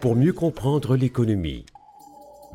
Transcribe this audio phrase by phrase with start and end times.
[0.00, 1.64] pour mieux comprendre l'économie.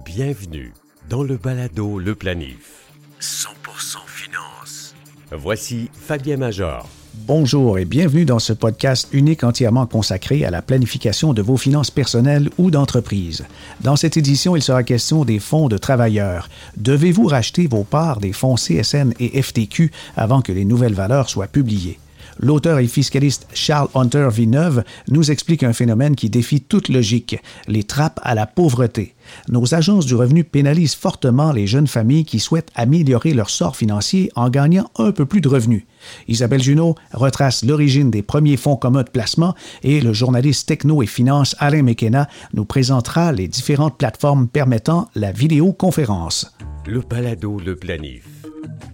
[0.06, 0.74] Bienvenue
[1.10, 2.92] dans le balado Le Planif.
[3.22, 4.96] 100% finance.
[5.32, 6.88] Voici Fabien Major.
[7.14, 11.92] Bonjour et bienvenue dans ce podcast unique entièrement consacré à la planification de vos finances
[11.92, 13.46] personnelles ou d'entreprise.
[13.82, 16.50] Dans cette édition, il sera question des fonds de travailleurs.
[16.78, 21.48] Devez-vous racheter vos parts des fonds CSN et FTQ avant que les nouvelles valeurs soient
[21.48, 22.00] publiées?
[22.40, 27.84] L'auteur et fiscaliste Charles Hunter Villeneuve nous explique un phénomène qui défie toute logique, les
[27.84, 29.14] trappes à la pauvreté.
[29.50, 34.32] Nos agences du revenu pénalisent fortement les jeunes familles qui souhaitent améliorer leur sort financier
[34.36, 35.84] en gagnant un peu plus de revenus.
[36.28, 41.08] Isabelle Junot retrace l'origine des premiers fonds communs de placement et le journaliste techno et
[41.08, 46.56] finance Alain McKenna nous présentera les différentes plateformes permettant la vidéoconférence.
[46.88, 48.26] Le balado Le Planif.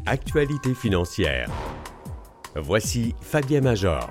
[0.06, 1.50] Actualité financière.
[2.58, 4.10] Voici Fabien Major.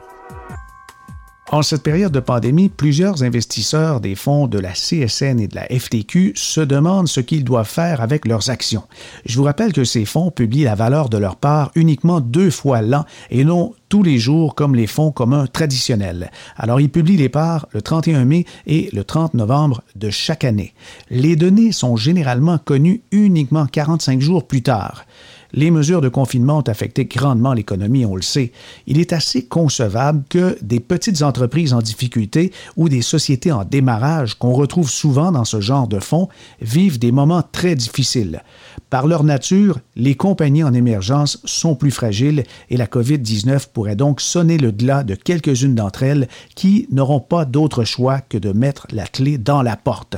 [1.51, 5.67] En cette période de pandémie, plusieurs investisseurs des fonds de la CSN et de la
[5.67, 8.83] FTQ se demandent ce qu'ils doivent faire avec leurs actions.
[9.25, 12.83] Je vous rappelle que ces fonds publient la valeur de leur part uniquement deux fois
[12.83, 16.31] l'an et non tous les jours comme les fonds communs traditionnels.
[16.57, 20.75] Alors, ils publient les parts le 31 mai et le 30 novembre de chaque année.
[21.09, 25.07] Les données sont généralement connues uniquement 45 jours plus tard.
[25.57, 28.51] Les mesures de confinement ont affecté grandement l'économie, on le sait.
[28.89, 34.35] Il est assez concevable que des petites entreprises en difficulté ou des sociétés en démarrage
[34.35, 36.29] qu'on retrouve souvent dans ce genre de fonds
[36.61, 38.43] vivent des moments très difficiles.
[38.91, 44.21] Par leur nature, les compagnies en émergence sont plus fragiles et la COVID-19 pourrait donc
[44.21, 48.89] sonner le glas de quelques-unes d'entre elles qui n'auront pas d'autre choix que de mettre
[48.91, 50.17] la clé dans la porte.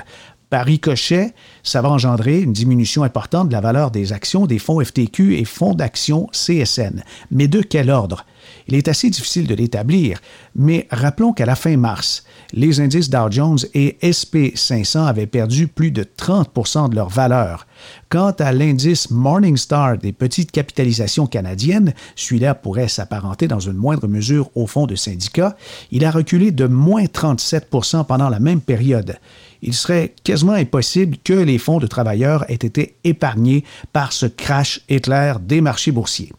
[0.49, 4.83] Par ricochet, ça va engendrer une diminution importante de la valeur des actions des fonds
[4.83, 7.03] FTQ et fonds d'action CSN.
[7.33, 8.25] Mais de quel ordre?
[8.69, 10.21] Il est assez difficile de l'établir,
[10.55, 15.69] mais rappelons qu'à la fin mars, les indices Dow Jones et SP 500 avaient perdu
[15.69, 17.67] plus de 30 de leur valeur.
[18.09, 24.51] Quant à l'indice Morningstar des petites capitalisations canadiennes, celui-là pourrait s'apparenter dans une moindre mesure
[24.55, 25.57] au fonds de syndicats,
[25.91, 29.19] il a reculé de moins 37% pendant la même période
[29.63, 34.81] il serait quasiment impossible que les fonds de travailleurs aient été épargnés par ce crash
[34.89, 36.33] éclair des marchés boursiers.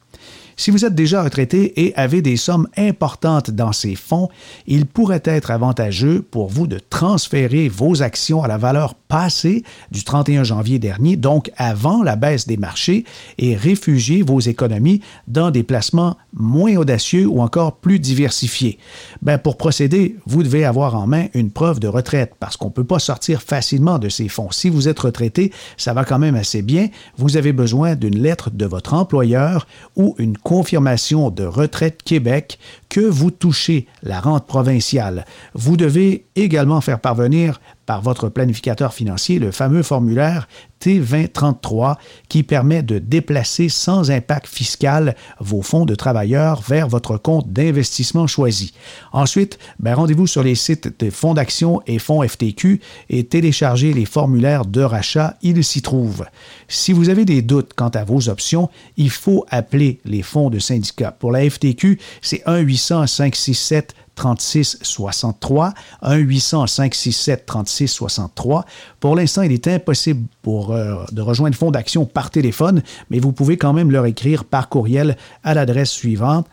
[0.59, 4.28] Si vous êtes déjà retraité et avez des sommes importantes dans ces fonds,
[4.66, 10.03] il pourrait être avantageux pour vous de transférer vos actions à la valeur passée du
[10.03, 13.06] 31 janvier dernier, donc avant la baisse des marchés,
[13.38, 18.79] et réfugier vos économies dans des placements moins audacieux ou encore plus diversifiés.
[19.22, 22.72] Ben, pour procéder, vous devez avoir en main une preuve de retraite parce qu'on ne
[22.72, 24.50] peut pas sortir facilement de ces fonds.
[24.50, 26.88] Si vous êtes retraité, ça va quand même assez bien.
[27.16, 33.01] Vous avez besoin d'une lettre de votre employeur ou une confirmation de retraite Québec que
[33.01, 35.25] vous touchez la rente provinciale.
[35.53, 40.47] Vous devez également faire parvenir par votre planificateur financier le fameux formulaire
[40.81, 41.95] T2033
[42.29, 48.27] qui permet de déplacer sans impact fiscal vos fonds de travailleurs vers votre compte d'investissement
[48.27, 48.73] choisi.
[49.11, 54.05] Ensuite, ben, rendez-vous sur les sites de fonds d'action et fonds FTQ et téléchargez les
[54.05, 56.25] formulaires de rachat, ils s'y trouvent.
[56.67, 60.59] Si vous avez des doutes quant à vos options, il faut appeler les fonds de
[60.59, 61.11] syndicat.
[61.11, 68.66] Pour la FTQ, c'est 1 800 567 36 63, 1 800 567 36 63.
[69.00, 73.31] Pour l'instant, il est impossible pour, euh, de rejoindre Fonds d'action par téléphone, mais vous
[73.31, 76.47] pouvez quand même leur écrire par courriel à l'adresse suivante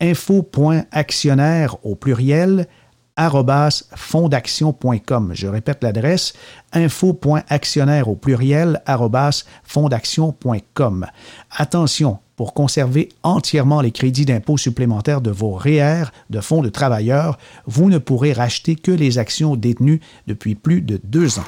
[0.00, 2.66] info.actionnaire au pluriel
[3.96, 5.32] fondaction.com.
[5.34, 6.32] Je répète l'adresse
[6.72, 8.82] info.actionnaire au pluriel
[9.64, 11.06] fondaction.com.
[11.50, 17.36] Attention, pour conserver entièrement les crédits d'impôt supplémentaires de vos REER de fonds de travailleurs,
[17.66, 21.44] vous ne pourrez racheter que les actions détenues depuis plus de deux ans.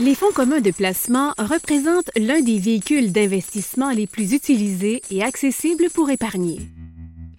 [0.00, 5.90] Les fonds communs de placement représentent l'un des véhicules d'investissement les plus utilisés et accessibles
[5.92, 6.60] pour épargner.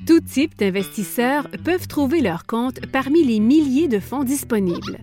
[0.06, 5.00] Tout type d'investisseurs peuvent trouver leur compte parmi les milliers de fonds disponibles.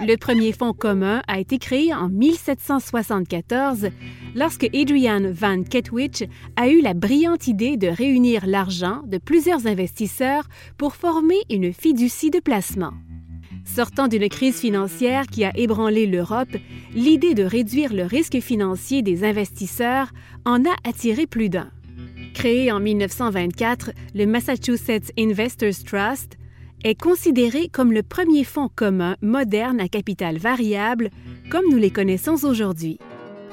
[0.00, 3.88] Le premier fonds commun a été créé en 1774
[4.34, 6.24] lorsque Adrian Van Ketwich
[6.56, 12.30] a eu la brillante idée de réunir l'argent de plusieurs investisseurs pour former une fiducie
[12.30, 12.92] de placement.
[13.64, 16.56] Sortant d'une crise financière qui a ébranlé l'Europe,
[16.94, 20.08] l'idée de réduire le risque financier des investisseurs
[20.44, 21.70] en a attiré plus d'un.
[22.34, 26.38] Créé en 1924, le Massachusetts Investors Trust
[26.84, 31.10] est considéré comme le premier fonds commun moderne à capital variable
[31.50, 32.98] comme nous les connaissons aujourd'hui.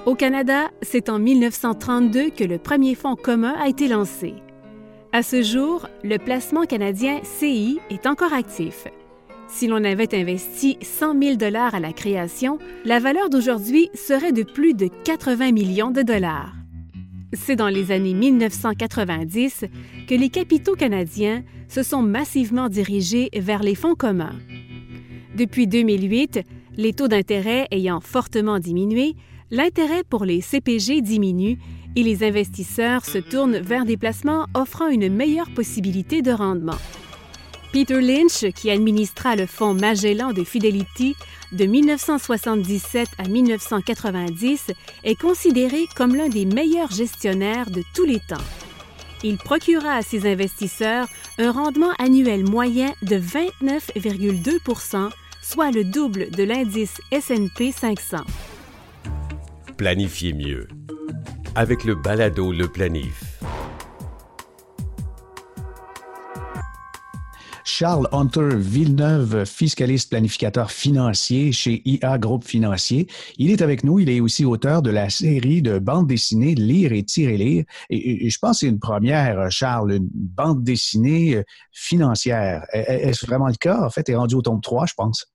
[0.06, 4.34] Au Canada, c'est en 1932 que le premier fonds commun a été lancé.
[5.12, 8.86] À ce jour, le placement canadien CI est encore actif.
[9.48, 14.44] Si l'on avait investi 100 000 dollars à la création, la valeur d'aujourd'hui serait de
[14.44, 16.59] plus de 80 millions de dollars.
[17.34, 19.66] C'est dans les années 1990
[20.08, 24.36] que les capitaux canadiens se sont massivement dirigés vers les fonds communs.
[25.36, 26.42] Depuis 2008,
[26.76, 29.16] les taux d'intérêt ayant fortement diminué,
[29.52, 31.60] l'intérêt pour les CPG diminue
[31.96, 36.78] et les investisseurs se tournent vers des placements offrant une meilleure possibilité de rendement.
[37.72, 41.16] Peter Lynch, qui administra le fonds Magellan de Fidelity
[41.52, 44.72] de 1977 à 1990,
[45.04, 48.38] est considéré comme l'un des meilleurs gestionnaires de tous les temps.
[49.24, 51.08] Il procura à ses investisseurs
[51.38, 55.10] un rendement annuel moyen de 29,2%
[55.42, 58.18] soit le double de l'indice SP 500.
[59.78, 60.68] Planifiez mieux
[61.56, 63.29] avec le balado Le Planif.
[67.70, 73.08] Charles Hunter Villeneuve, fiscaliste planificateur financier chez IA Groupe Financier.
[73.38, 74.00] Il est avec nous.
[74.00, 77.66] Il est aussi auteur de la série de bandes dessinées Lire et tirer lire.
[77.92, 82.66] Et, je pense que c'est une première, Charles, une bande dessinée euh, financière.
[82.74, 83.86] Est-ce vraiment le cas?
[83.86, 85.32] En fait, est rendu au tome 3, je pense.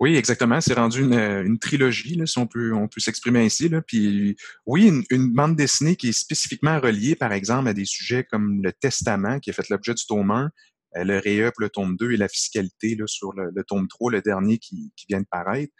[0.00, 0.60] Oui, exactement.
[0.60, 3.70] C'est rendu une, trilogie, là, si on peut, s'exprimer ainsi.
[3.86, 4.36] Puis
[4.66, 8.72] oui, une, bande dessinée qui est spécifiquement reliée, par exemple, à des sujets comme le
[8.72, 10.48] testament, qui a fait l'objet du tome 1, euh,
[10.94, 14.58] le réup, le tome 2 et la fiscalité là, sur le, tome 3, le dernier
[14.58, 15.72] qui, qui vient de paraître.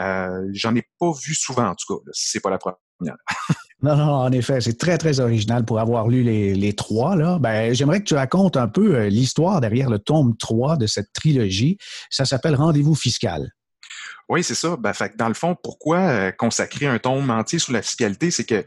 [0.00, 2.78] Euh, J'en ai pas vu souvent, en tout cas, si c'est pas la première.
[3.80, 7.14] Non, non, en effet, c'est très, très original pour avoir lu les, les trois.
[7.14, 7.38] Là.
[7.38, 11.12] Ben, j'aimerais que tu racontes un peu euh, l'histoire derrière le tome 3 de cette
[11.12, 11.78] trilogie.
[12.10, 13.52] Ça s'appelle Rendez-vous fiscal.
[14.28, 14.76] Oui, c'est ça.
[14.76, 18.32] Ben, fait, dans le fond, pourquoi euh, consacrer un tome entier sur la fiscalité?
[18.32, 18.66] C'est que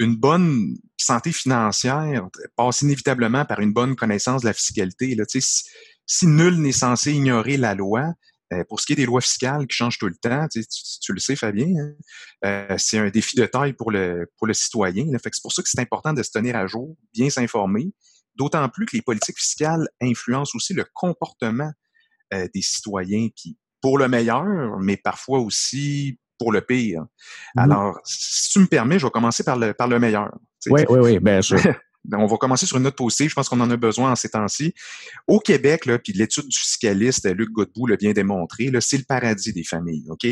[0.00, 2.26] une bonne santé financière
[2.56, 5.14] passe inévitablement par une bonne connaissance de la fiscalité.
[5.14, 5.24] Là.
[5.26, 8.14] Si, nul n'est censé ignorer la loi,
[8.52, 11.20] euh, pour ce qui est des lois fiscales qui changent tout le temps, tu, le
[11.20, 11.92] sais, Fabien, hein,
[12.46, 15.06] euh, c'est un défi de taille pour le, pour le citoyen.
[15.22, 17.92] C'est pour ça que c'est important de se tenir à jour, bien s'informer,
[18.34, 21.70] d'autant plus que les politiques fiscales influencent aussi le comportement
[22.32, 27.02] des citoyens qui, pour le meilleur, mais parfois aussi pour le pire.
[27.54, 30.30] Mmh Alors, si tu me permets, je vais commencer par le, par le meilleur.
[30.66, 31.60] Oui, oui, oui, bien sûr.
[32.12, 33.28] On va commencer sur une note positive.
[33.28, 34.72] Je pense qu'on en a besoin en ces temps-ci.
[35.28, 39.52] Au Québec, là, puis l'étude du fiscaliste Luc Godbout l'a bien démontré, c'est le paradis
[39.52, 40.06] des familles.
[40.08, 40.26] Ok,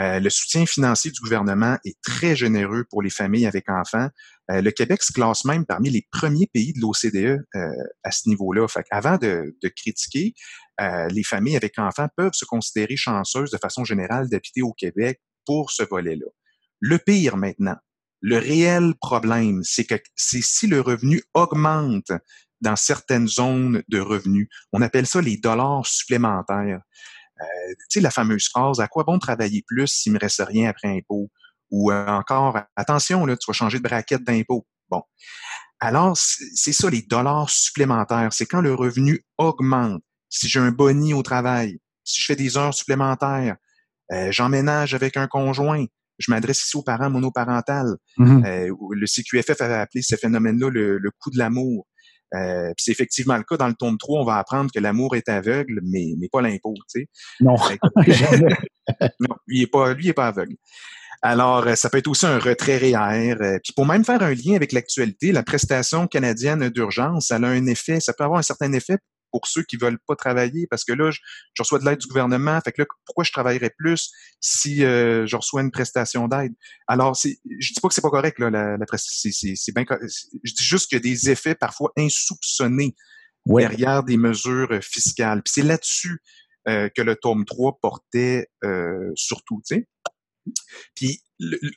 [0.00, 4.08] euh, le soutien financier du gouvernement est très généreux pour les familles avec enfants.
[4.50, 7.68] Euh, le Québec se classe même parmi les premiers pays de l'OCDE euh,
[8.02, 8.66] à ce niveau-là.
[8.90, 10.34] Avant de, de critiquer,
[10.80, 15.70] les familles avec enfants peuvent se considérer chanceuses de façon générale d'habiter au Québec pour
[15.70, 16.26] ce volet-là.
[16.80, 17.76] Le pire maintenant,
[18.20, 22.10] le réel problème, c'est que c'est si le revenu augmente
[22.60, 24.48] dans certaines zones de revenus.
[24.72, 26.80] On appelle ça les dollars supplémentaires.
[27.40, 30.70] Euh, tu sais, la fameuse phrase, à quoi bon travailler plus s'il me reste rien
[30.70, 31.30] après impôt?
[31.70, 34.66] Ou euh, encore, attention, là, tu vas changer de braquette d'impôt.
[34.88, 35.02] Bon.
[35.80, 38.32] Alors, c'est ça, les dollars supplémentaires.
[38.32, 40.02] C'est quand le revenu augmente.
[40.30, 43.56] Si j'ai un boni au travail, si je fais des heures supplémentaires,
[44.12, 45.84] euh, j'emménage avec un conjoint,
[46.18, 47.96] je m'adresse ici aux parents monoparentales.
[48.18, 48.46] Mm-hmm.
[48.46, 51.86] Euh, le CQFF avait appelé ce phénomène-là le, le coup de l'amour.
[52.34, 55.28] Euh, c'est effectivement le cas dans le tome 3, on va apprendre que l'amour est
[55.28, 57.08] aveugle, mais, mais pas l'impôt, tu sais.
[57.40, 57.54] Non.
[59.20, 60.56] non, lui est pas, lui est pas aveugle.
[61.22, 63.58] Alors, ça peut être aussi un retrait REER.
[63.62, 67.64] Puis pour même faire un lien avec l'actualité, la prestation canadienne d'urgence, elle a un
[67.66, 68.98] effet, ça peut avoir un certain effet
[69.34, 71.18] pour ceux qui veulent pas travailler parce que là, je,
[71.58, 72.60] reçois de l'aide du gouvernement.
[72.64, 76.52] Fait que là, pourquoi je travaillerais plus si euh, je reçois une prestation d'aide?
[76.86, 77.30] Alors, je
[77.72, 79.84] dis pas que c'est pas correct, là, la, la c'est, bien,
[80.44, 82.94] je dis juste qu'il y a des effets parfois insoupçonnés
[83.44, 85.42] derrière des mesures euh, fiscales.
[85.42, 86.22] Puis c'est là-dessus
[86.68, 88.46] euh, que le tome 3 portait
[89.16, 89.88] surtout, tu sais.
[90.94, 91.24] Puis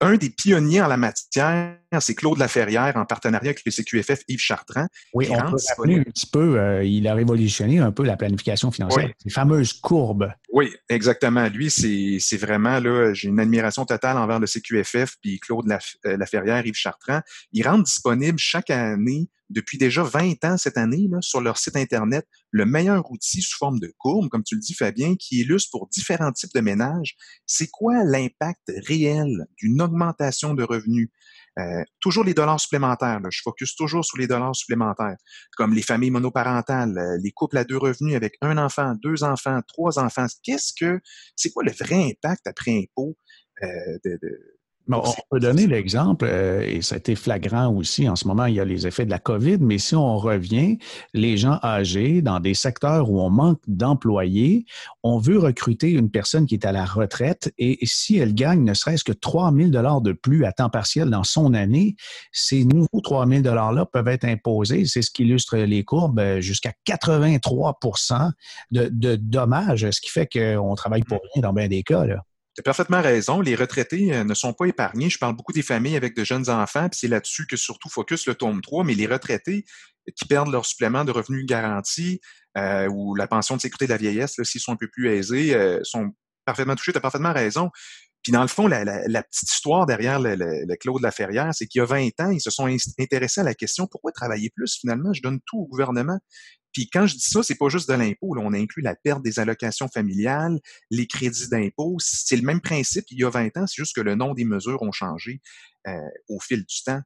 [0.02, 4.40] un des pionniers en la matière, c'est Claude Laferrière, en partenariat avec le CQFF Yves
[4.40, 4.88] Chartrand.
[5.14, 5.58] Oui, on peut
[5.90, 10.32] un petit peu, euh, il a révolutionné un peu la planification financière, les fameuses courbes.
[10.52, 11.48] Oui, exactement.
[11.48, 15.66] Lui, c'est vraiment, là, j'ai une admiration totale envers le CQFF, puis Claude
[16.06, 17.22] euh, Laferrière, Yves Chartrand.
[17.52, 21.78] Ils rendent disponible chaque année depuis déjà 20 ans cette année là, sur leur site
[21.78, 25.70] Internet le meilleur outil sous forme de courbe, comme tu le dis, Fabien, qui illustre
[25.72, 31.10] pour différents types de ménages, c'est quoi l'impact réel d'une augmentation de revenus.
[31.60, 33.20] Euh, toujours les dollars supplémentaires.
[33.32, 35.18] Je focus toujours sur les dollars supplémentaires,
[35.56, 39.60] comme les familles monoparentales, euh, les couples à deux revenus avec un enfant, deux enfants,
[39.68, 40.28] trois enfants.
[40.44, 41.00] Qu'est-ce que,
[41.36, 43.18] c'est quoi le vrai impact après impôt
[43.64, 44.57] euh, de
[44.90, 48.56] on peut donner l'exemple, euh, et ça a été flagrant aussi, en ce moment, il
[48.56, 50.78] y a les effets de la COVID, mais si on revient,
[51.14, 54.66] les gens âgés dans des secteurs où on manque d'employés,
[55.04, 58.74] on veut recruter une personne qui est à la retraite et si elle gagne ne
[58.74, 61.96] serait-ce que 3 000 de plus à temps partiel dans son année,
[62.32, 66.42] ces nouveaux 3 000 $-là peuvent être imposés, c'est ce qui illustre les courbes, euh,
[66.42, 67.80] jusqu'à 83
[68.72, 72.06] de, de dommages, ce qui fait qu'on travaille pour rien dans bien des cas.
[72.06, 72.24] Là.
[72.58, 73.40] Tu as parfaitement raison.
[73.40, 75.12] Les retraités euh, ne sont pas épargnés.
[75.12, 78.26] Je parle beaucoup des familles avec de jeunes enfants, puis c'est là-dessus que surtout focus
[78.26, 78.84] le tome 3.
[78.84, 79.64] Mais les retraités
[80.16, 82.20] qui perdent leur supplément de revenus garantis
[82.58, 85.54] euh, ou la pension de sécurité de la vieillesse, s'ils sont un peu plus aisés,
[85.54, 86.10] euh, sont
[86.46, 86.94] parfaitement touchés.
[86.94, 87.70] Tu as parfaitement raison.
[88.24, 91.82] Puis dans le fond, la, petite histoire derrière le, le, Claude Laferrière, c'est qu'il y
[91.84, 92.68] a 20 ans, ils se sont
[93.00, 95.14] intéressés à la question pourquoi travailler plus finalement?
[95.14, 96.18] Je donne tout au gouvernement.
[96.78, 98.36] Puis quand je dis ça, c'est pas juste de l'impôt.
[98.38, 100.60] On inclut la perte des allocations familiales,
[100.92, 101.96] les crédits d'impôt.
[101.98, 104.46] C'est le même principe il y a 20 ans, c'est juste que le nom des
[104.46, 105.42] mesures ont changé
[105.88, 105.98] euh,
[106.30, 107.02] au fil du temps.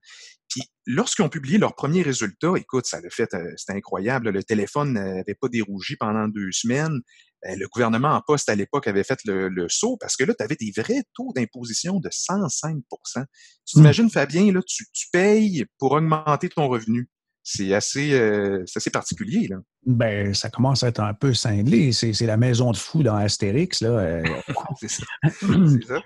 [0.50, 4.32] Puis lorsqu'ils ont publié leurs premiers résultats, écoute, ça l'a fait, euh, c'était incroyable.
[4.32, 7.00] Le téléphone n'avait pas dérougi pendant deux semaines.
[7.46, 10.44] Euh, le gouvernement en poste à l'époque avait fait le, saut parce que là, tu
[10.44, 12.82] avais des vrais taux d'imposition de 105%
[13.14, 13.26] Tu mmh.
[13.68, 17.08] t'imagines, Fabien, là, tu, tu payes pour augmenter ton revenu
[17.44, 19.48] c'est assez, euh, assez particulier.
[19.48, 19.58] Là.
[19.86, 21.92] Ben, ça commence à être un peu cinglé.
[21.92, 23.82] C'est, la maison de fou dans Astérix.
[23.82, 23.90] Là.
[23.90, 24.24] Euh.
[24.88, 25.06] ça.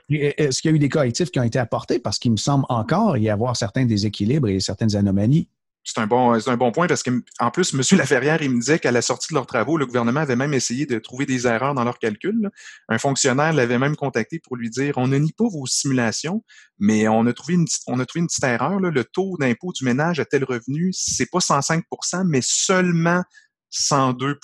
[0.10, 2.00] Est-ce qu'il y a eu des correctifs qui ont été apportés?
[2.00, 5.50] Parce qu'il me semble encore y avoir certains déséquilibres et certaines anomalies
[5.86, 7.82] c'est un bon, un bon point parce que, en plus, M.
[8.00, 10.88] Laferrière, il me disait qu'à la sortie de leurs travaux, le gouvernement avait même essayé
[10.88, 12.50] de trouver des erreurs dans leurs calculs.
[12.90, 16.44] Un fonctionnaire l'avait même contacté pour lui dire, on ne nie pas vos simulations,
[16.80, 18.80] mais on a trouvé une, on a trouvé une petite erreur.
[18.80, 23.24] Le taux d'impôt du ménage à tel revenu, c'est pas 105% mais seulement
[23.70, 24.40] 102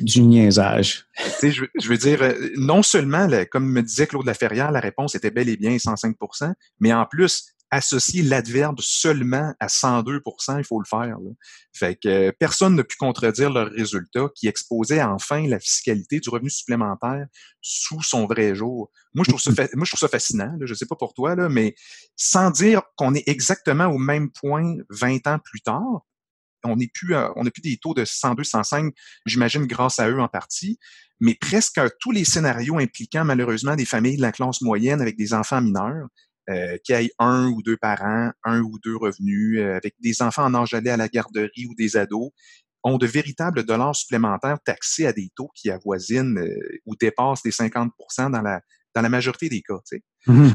[0.00, 1.04] Du niaisage.
[1.42, 5.30] je, je, veux dire, euh, non seulement, comme me disait Claude Laferrière, la réponse était
[5.30, 10.86] bel et bien 105% mais en plus, associer l'adverbe seulement à 102% il faut le
[10.86, 11.16] faire.
[11.72, 16.28] Fait que euh, personne n'a pu contredire leurs résultats qui exposaient enfin la fiscalité du
[16.30, 17.26] revenu supplémentaire
[17.60, 18.90] sous son vrai jour.
[19.14, 20.52] Moi, je trouve ça, moi, je trouve ça fascinant.
[20.58, 21.74] Là, je sais pas pour toi, là, mais
[22.16, 26.04] sans dire qu'on est exactement au même point 20 ans plus tard,
[26.64, 28.92] on n'est plus, on n'a plus des taux de 102, 105,
[29.26, 30.78] j'imagine grâce à eux en partie,
[31.20, 35.34] mais presque tous les scénarios impliquant malheureusement des familles de la classe moyenne avec des
[35.34, 36.08] enfants mineurs,
[36.48, 40.44] euh, qui aient un ou deux parents, un ou deux revenus, euh, avec des enfants
[40.44, 42.30] en âge d'aller à la garderie ou des ados,
[42.82, 47.50] ont de véritables dollars supplémentaires taxés à des taux qui avoisinent euh, ou dépassent les
[47.50, 48.60] 50 dans la,
[48.94, 49.78] dans la majorité des cas.
[49.86, 50.02] Tu sais.
[50.26, 50.54] Mm-hmm.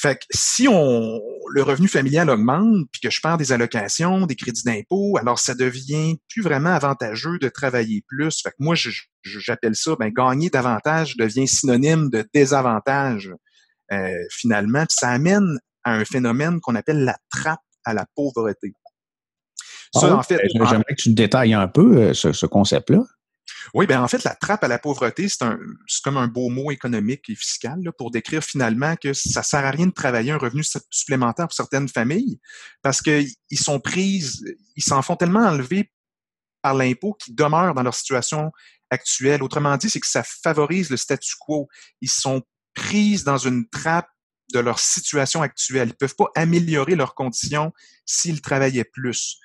[0.00, 1.20] Fait que si on
[1.50, 5.56] le revenu familial augmente, puis que je perds des allocations, des crédits d'impôt, alors ça
[5.56, 8.40] devient plus vraiment avantageux de travailler plus.
[8.40, 8.76] Fait que moi,
[9.24, 13.32] j'appelle ça, ben, gagner davantage devient synonyme de désavantage.
[13.92, 14.84] Euh, finalement.
[14.90, 18.72] ça amène à un phénomène qu'on appelle la trappe à la pauvreté.
[19.94, 23.02] Ça, ah en fait, ben, j'aimerais que tu détailles un peu euh, ce, concept-là.
[23.72, 25.46] Oui, bien en fait, la trappe à la pauvreté, c'est
[26.04, 29.86] comme un beau mot économique et fiscal pour décrire finalement que ça sert à rien
[29.86, 32.38] de travailler un revenu supplémentaire pour certaines familles
[32.82, 34.44] parce qu'ils sont prises,
[34.76, 35.90] ils s'en font tellement enlever
[36.62, 38.52] par l'impôt qu'ils demeurent dans leur situation
[38.90, 39.42] actuelle.
[39.42, 41.68] Autrement dit, c'est que ça favorise le statu quo.
[42.00, 42.42] Ils sont
[42.78, 44.08] prises dans une trappe
[44.54, 45.88] de leur situation actuelle.
[45.88, 47.72] Ils ne peuvent pas améliorer leurs conditions
[48.06, 49.38] s'ils travaillaient plus.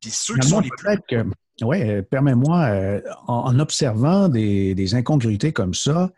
[0.00, 1.22] Puis ceux qui sont les plus...
[1.62, 6.10] Oui, euh, permets-moi, euh, en, observant des, des, incongruités comme ça,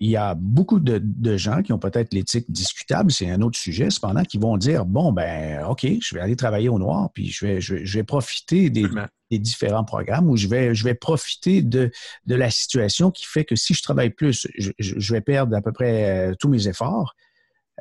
[0.00, 3.90] il y a beaucoup de, gens qui ont peut-être l'éthique discutable, c'est un autre sujet,
[3.90, 7.44] cependant, qui vont dire bon, ben, OK, je vais aller travailler au noir, puis je
[7.44, 8.86] vais, je, vais profiter des,
[9.30, 11.90] différents programmes ou je vais, je vais profiter de,
[12.26, 15.72] de la situation qui fait que si je travaille plus, je, vais perdre à peu
[15.72, 17.14] près euh, tous mes efforts.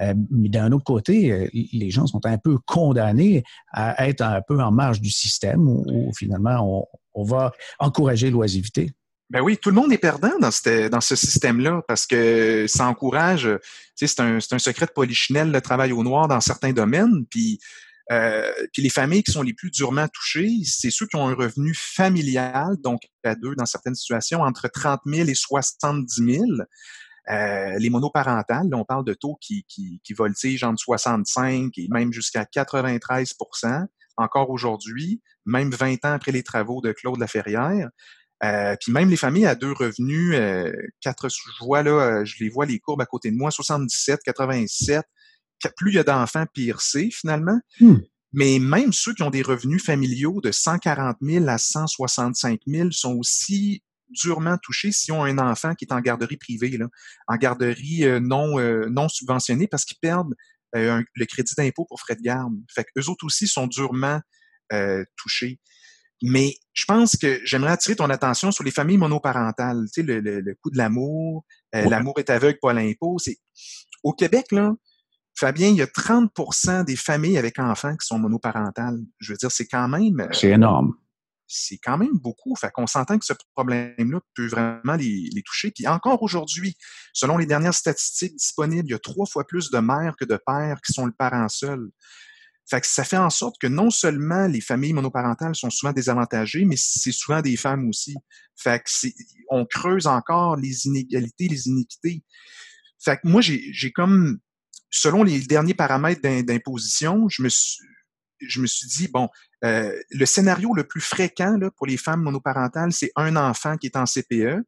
[0.01, 4.41] Euh, mais d'un autre côté, euh, les gens sont un peu condamnés à être un
[4.41, 8.91] peu en marge du système où, finalement on, on va encourager l'oisivité.
[9.29, 12.85] Ben oui, tout le monde est perdant dans, cette, dans ce système-là parce que ça
[12.87, 13.49] encourage,
[13.97, 17.25] tu sais, c'est un, un, secret de polichinelle le travail au noir dans certains domaines.
[17.29, 17.59] Puis,
[18.09, 21.73] euh, les familles qui sont les plus durement touchées, c'est ceux qui ont un revenu
[21.75, 26.43] familial, donc à deux dans certaines situations, entre 30 000 et 70 000.
[27.29, 31.87] Euh, les monoparentales, là, on parle de taux qui, qui, qui voltigent entre 65 et
[31.89, 37.89] même jusqu'à 93% encore aujourd'hui, même 20 ans après les travaux de Claude Laferrière.
[38.43, 42.35] Euh, puis même les familles à deux revenus, euh, quatre, je vois là, euh, je
[42.43, 45.03] les vois les courbes à côté de moi, 77, 87.
[45.75, 47.59] Plus il y a d'enfants, pire c'est finalement.
[47.79, 47.97] Hmm.
[48.33, 53.15] Mais même ceux qui ont des revenus familiaux de 140 000 à 165 000 sont
[53.15, 56.85] aussi durement touchés s'ils ont un enfant qui est en garderie privée, là,
[57.27, 60.35] en garderie non, non subventionnée, parce qu'ils perdent
[60.73, 62.53] le crédit d'impôt pour frais de garde.
[62.73, 64.21] Fait qu'eux autres aussi sont durement
[65.17, 65.59] touchés.
[66.23, 69.85] Mais je pense que j'aimerais attirer ton attention sur les familles monoparentales.
[69.93, 73.17] Tu sais, le, le, coût de l'amour, l'amour est aveugle, pas l'impôt.
[73.19, 73.37] C'est
[74.03, 74.73] au Québec là,
[75.35, 78.99] Fabien, il y a 30% des familles avec enfants qui sont monoparentales.
[79.19, 80.27] Je veux dire, c'est quand même.
[80.31, 80.95] C'est énorme
[81.47, 82.55] c'est quand même beaucoup.
[82.55, 85.71] Fait qu'on s'entend que ce problème-là peut vraiment les, toucher.
[85.71, 86.75] Puis encore aujourd'hui,
[87.13, 90.37] selon les dernières statistiques disponibles, il y a trois fois plus de mères que de
[90.45, 91.89] pères qui sont le parent seul.
[92.69, 96.65] Fait que ça fait en sorte que non seulement les familles monoparentales sont souvent désavantagées,
[96.65, 98.15] mais c'est souvent des femmes aussi.
[98.57, 99.07] Fait que
[99.49, 102.23] on creuse encore les inégalités, les iniquités.
[102.99, 104.39] Fait que moi, j'ai comme,
[104.89, 107.77] selon les derniers paramètres d'imposition, je me suis,
[108.41, 109.29] je me suis dit, bon,
[109.63, 113.87] euh, le scénario le plus fréquent là, pour les femmes monoparentales, c'est un enfant qui
[113.87, 114.63] est en CPE.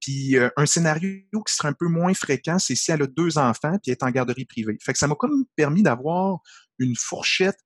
[0.00, 3.36] Puis euh, un scénario qui serait un peu moins fréquent, c'est si elle a deux
[3.36, 4.78] enfants puis elle est en garderie privée.
[4.80, 6.40] Fait que ça m'a comme permis d'avoir
[6.80, 7.58] une fourchette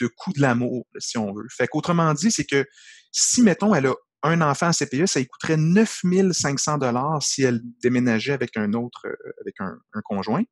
[0.00, 1.46] de coût de l'amour, si on veut.
[1.54, 2.64] Fait qu'autrement dit, c'est que
[3.10, 7.60] si, mettons, elle a un enfant en CPE, ça lui coûterait 9500 dollars si elle
[7.82, 10.42] déménageait avec un autre, euh, avec un, conjoint.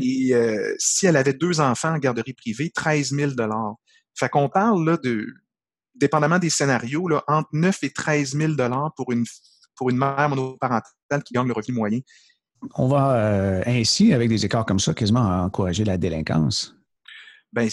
[0.00, 0.32] Et
[0.78, 3.74] si elle avait deux enfants en garderie privée, 13 000 dollars.
[4.14, 5.26] Fait qu'on parle là de,
[5.94, 8.52] dépendamment des scénarios, là, entre 9 et 13 000
[8.96, 9.24] pour une,
[9.76, 12.00] pour une mère monoparentale qui gagne le revenu moyen.
[12.74, 16.74] On va euh, ainsi, avec des écarts comme ça, quasiment encourager la délinquance.
[17.56, 17.70] Ben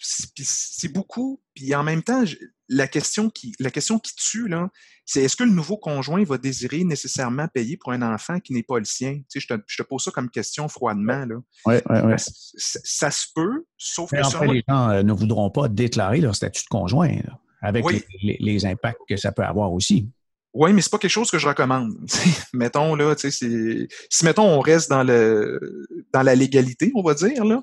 [0.00, 1.42] c'est beaucoup.
[1.54, 2.24] Puis en même temps,
[2.70, 4.70] la question qui, la question qui tue, là,
[5.04, 8.62] c'est est-ce que le nouveau conjoint va désirer nécessairement payer pour un enfant qui n'est
[8.62, 9.16] pas le sien?
[9.16, 11.26] Tu sais, je, te, je, te, pose ça comme question froidement.
[11.26, 11.36] Là.
[11.66, 12.16] Ouais, ouais, ouais.
[12.16, 16.64] Ça, se peut, sauf Mais que les gens euh, ne voudront pas déclarer leur statut
[16.64, 17.10] de conjoint,
[17.60, 17.84] avec
[18.22, 20.08] les, les, impacts que ça peut avoir aussi.
[20.54, 21.94] Oui, mais c'est pas quelque chose que je recommande.
[22.54, 27.14] mettons là, tu sais, si mettons on reste dans le dans la légalité, on va
[27.14, 27.62] dire là,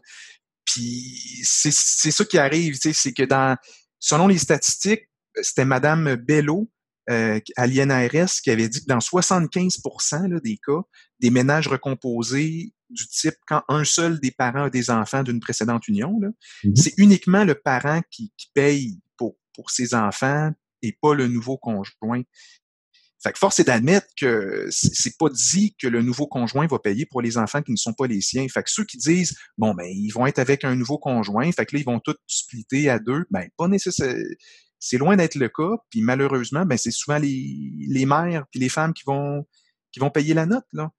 [0.66, 3.56] puis c'est ça qui arrive, c'est que dans
[4.00, 5.10] selon les statistiques,
[5.42, 6.70] c'était Madame Bello
[7.10, 10.82] euh, à l'INRS qui avait dit que dans 75% des cas,
[11.20, 15.88] des ménages recomposés du type quand un seul des parents a des enfants d'une précédente
[15.88, 16.20] union,
[16.64, 16.76] mm-hmm.
[16.76, 21.58] c'est uniquement le parent qui, qui paye pour, pour ses enfants et pas le nouveau
[21.58, 22.22] conjoint.
[23.26, 27.08] Fait que force est d'admettre que c'est pas dit que le nouveau conjoint va payer
[27.08, 28.46] pour les enfants qui ne sont pas les siens.
[28.48, 31.66] Fait que ceux qui disent bon ben ils vont être avec un nouveau conjoint, fait
[31.66, 34.16] que là ils vont tous splitter à deux, ben pas nécessaire.
[34.78, 35.72] C'est loin d'être le cas.
[35.90, 39.44] Puis malheureusement, ben c'est souvent les, les mères puis les femmes qui vont
[39.92, 40.92] qui vont payer la note là.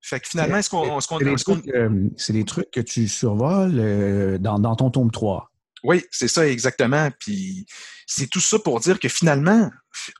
[0.00, 1.00] Fait que finalement, est-ce qu'on.
[2.16, 5.50] c'est des, trucs que tu survoles euh, dans, dans ton tome 3.
[5.84, 7.10] Oui, c'est ça exactement.
[7.20, 7.66] Puis
[8.06, 9.70] c'est tout ça pour dire que finalement,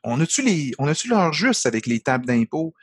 [0.04, 2.74] on a-tu les, on a-tu l'heure juste avec les tables d'impôt?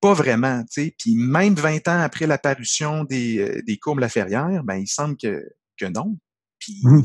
[0.00, 0.94] Pas vraiment, tu sais.
[0.98, 5.42] Puis même 20 ans après l'apparition des, euh, des courbes Laferrière, ben il semble que,
[5.78, 6.18] que non.
[6.58, 7.02] Puis mmh.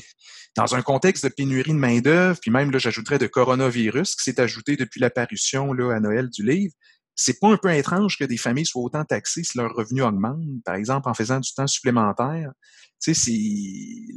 [0.57, 4.41] dans un contexte de pénurie de main-d'œuvre, puis même là, j'ajouterais de coronavirus qui s'est
[4.41, 6.73] ajouté depuis l'apparition là, à Noël du livre,
[7.15, 10.63] c'est pas un peu étrange que des familles soient autant taxées si leurs revenus augmentent,
[10.63, 12.51] par exemple en faisant du temps supplémentaire?
[13.01, 13.31] Tu sais,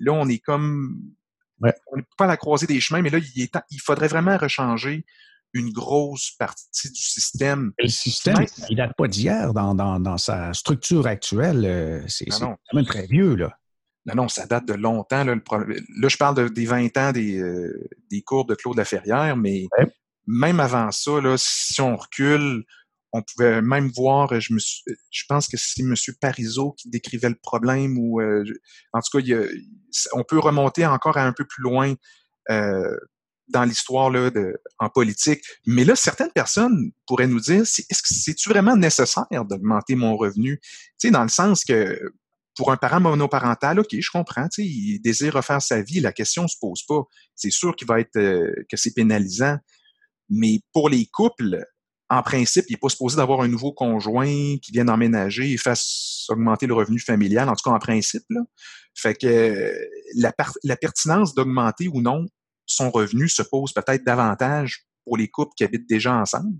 [0.01, 1.01] là on est comme
[1.63, 5.05] on n'est pas à la croisée des chemins, mais là il, il faudrait vraiment rechanger
[5.53, 7.73] une grosse partie du système.
[7.79, 11.65] Le système, il date pas d'hier dans, dans, dans, sa structure actuelle.
[11.65, 13.57] Euh, c'est quand même très vieux, là.
[14.07, 15.25] Non, non, ça date de longtemps.
[15.25, 19.67] Là, là je parle des 20 ans des, euh, des cours de Claude Laferrière, mais
[20.27, 22.65] même avant ça, là, si on recule,
[23.17, 25.95] on pouvait même voir, je me je pense que c'est M.
[26.21, 28.45] Parizeau qui décrivait le problème ou euh,
[28.93, 29.37] en tout cas,
[30.13, 31.95] on peut remonter encore un peu plus loin
[32.51, 32.97] euh,
[33.49, 34.13] dans l'histoire
[34.79, 35.43] en politique.
[35.67, 40.59] Mais là, certaines personnes pourraient nous dire, est-ce que c'est-tu vraiment nécessaire d'augmenter mon revenu?
[40.61, 41.99] Tu sais, dans le sens que
[42.57, 46.57] pour un parent monoparental, OK, je comprends, il désire refaire sa vie, la question se
[46.61, 47.03] pose pas.
[47.35, 49.59] C'est sûr qu'il va être euh, que c'est pénalisant.
[50.29, 51.65] Mais pour les couples,
[52.09, 56.27] en principe, il n'est pas supposé d'avoir un nouveau conjoint qui vienne emménager et fasse
[56.29, 58.25] augmenter le revenu familial, en tout cas en principe.
[58.31, 58.43] Là.
[58.95, 59.75] Fait que
[60.17, 60.33] la,
[60.65, 62.27] la pertinence d'augmenter ou non
[62.67, 66.59] son revenu se pose peut-être davantage pour les couples qui habitent déjà ensemble,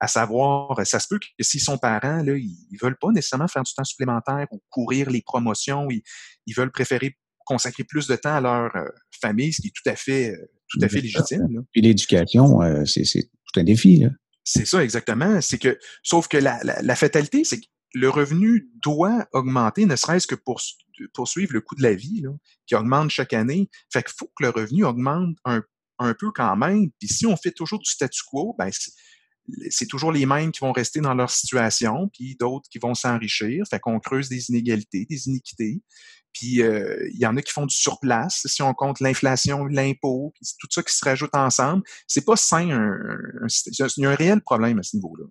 [0.00, 3.64] à savoir, ça se peut que s'ils sont parents, là, ils, veulent pas nécessairement faire
[3.64, 6.02] du temps supplémentaire ou courir les promotions, ils,
[6.46, 8.84] ils veulent préférer consacrer plus de temps à leur euh,
[9.20, 11.64] famille, ce qui est tout à fait, euh, tout à fait légitime.
[11.72, 13.96] Puis l'éducation, euh, c'est tout un défi.
[14.00, 14.10] Là.
[14.50, 15.42] C'est ça, exactement.
[15.42, 20.26] C'est que, sauf que la, la, fatalité, c'est que le revenu doit augmenter, ne serait-ce
[20.26, 20.58] que pour
[21.12, 22.24] poursuivre le coût de la vie,
[22.66, 23.68] qui augmente chaque année.
[23.92, 25.62] Fait qu'il faut que le revenu augmente un,
[25.98, 26.90] un peu quand même.
[26.98, 28.70] Puis si on fait toujours du statu quo, ben
[29.70, 33.64] c'est toujours les mêmes qui vont rester dans leur situation, puis d'autres qui vont s'enrichir.
[33.68, 35.82] Fait qu'on creuse des inégalités, des iniquités.
[36.32, 40.32] Puis euh, il y en a qui font du surplace, si on compte l'inflation, l'impôt,
[40.60, 41.82] tout ça qui se rajoute ensemble.
[42.06, 42.64] C'est pas sain.
[42.64, 45.24] il y a un réel problème à ce niveau-là.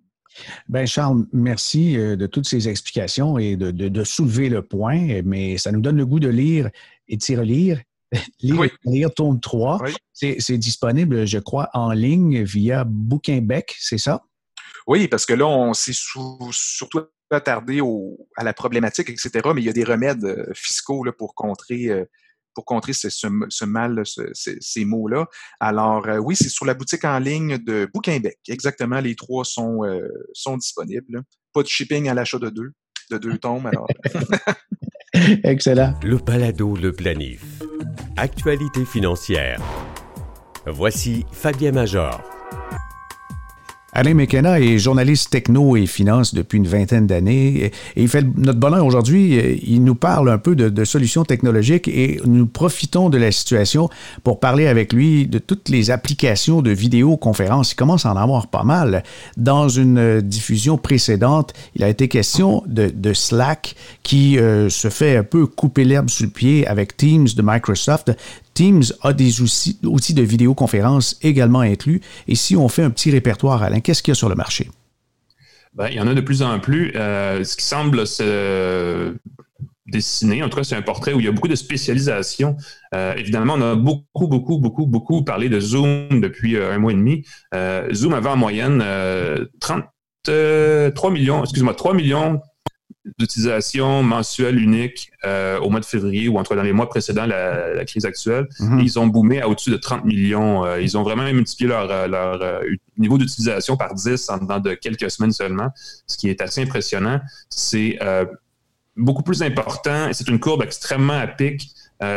[0.68, 5.72] Ben Charles, merci euh, de toutes ces explications et de, soulever le point, mais ça
[5.72, 6.70] nous donne le goût de lire
[7.08, 7.80] et de s'y relire.
[8.40, 9.82] Lire, lire tome 3.
[10.12, 14.24] C'est disponible, je crois, en ligne via Bouquinbec, c'est ça?
[14.86, 17.80] Oui, parce que là, on s'est surtout attardé
[18.36, 21.88] à la problématique, etc., mais il y a des remèdes euh, fiscaux là, pour contrer
[21.88, 22.04] euh,
[22.54, 24.02] pour contrer ce, mal,
[24.34, 25.26] ces mots-là.
[25.60, 28.36] Alors, euh, oui, c'est sur la boutique en ligne de Bouquinbec.
[28.48, 29.82] Exactement, les trois sont,
[30.32, 31.22] sont disponibles.
[31.52, 32.72] Pas de shipping à l'achat de deux,
[33.12, 33.66] de deux tomes.
[33.66, 33.86] Alors.
[35.44, 35.94] Excellent.
[36.02, 37.44] Le balado, le planif.
[38.16, 39.60] Actualité financière.
[40.66, 42.20] Voici Fabien Major.
[43.98, 48.60] Alain McKenna est journaliste techno et finance depuis une vingtaine d'années et il fait notre
[48.60, 49.58] bonheur aujourd'hui.
[49.66, 53.90] Il nous parle un peu de, solutions technologiques et nous profitons de la situation
[54.22, 57.72] pour parler avec lui de toutes les applications de vidéoconférence.
[57.72, 59.02] Il commence à en avoir pas mal.
[59.36, 65.24] Dans une diffusion précédente, il a été question de, Slack qui euh, se fait un
[65.24, 68.12] peu couper l'herbe sous le pied avec Teams de Microsoft.
[68.58, 72.00] Teams a des outils, de vidéoconférence également inclus.
[72.26, 74.68] Et si on fait un petit répertoire, Alain, qu'est-ce qu'il y a sur le marché?
[75.74, 76.90] Ben, il y en a de plus en plus.
[76.96, 79.14] Euh, ce qui semble se
[79.86, 82.56] dessiner, en tout cas, c'est un portrait où il y a beaucoup de spécialisation.
[82.96, 86.90] Euh, évidemment, on a beaucoup, beaucoup, beaucoup, beaucoup parlé de Zoom depuis euh, un mois
[86.90, 87.24] et demi.
[87.92, 88.84] Zoom avait en moyenne
[89.60, 92.40] 33 millions, excuse-moi, 3 millions
[93.18, 97.74] d'utilisation mensuelle unique euh, au mois de février ou entre dans les mois précédents la,
[97.74, 98.48] la crise actuelle.
[98.60, 98.80] Mhm.
[98.80, 100.64] Ils ont boomé à au-dessus de 30 millions.
[100.64, 102.60] Euh, ils ont vraiment multiplié leur, euh,
[102.96, 105.68] niveau d'utilisation par 10 en dedans de quelques semaines seulement,
[106.06, 107.20] ce qui est assez impressionnant.
[107.48, 107.98] C'est
[108.96, 110.08] beaucoup plus important.
[110.12, 111.70] C'est une courbe extrêmement à pic,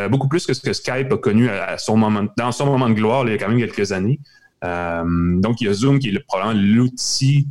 [0.10, 2.96] beaucoup plus que ce que Skype a connu à, son moment, dans son moment de
[2.96, 4.20] gloire il y a quand même quelques années.
[4.64, 7.48] donc, il y a Zoom qui est probablement l'outil